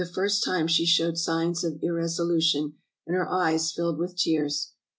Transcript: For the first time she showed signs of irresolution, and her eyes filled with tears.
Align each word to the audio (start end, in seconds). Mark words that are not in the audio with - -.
For 0.01 0.05
the 0.05 0.13
first 0.13 0.43
time 0.43 0.65
she 0.65 0.87
showed 0.87 1.19
signs 1.19 1.63
of 1.63 1.77
irresolution, 1.83 2.73
and 3.05 3.15
her 3.15 3.29
eyes 3.29 3.71
filled 3.71 3.99
with 3.99 4.17
tears. 4.17 4.71